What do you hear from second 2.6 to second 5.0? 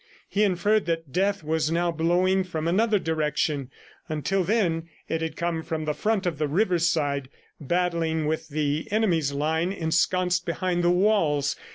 another direction. Until then,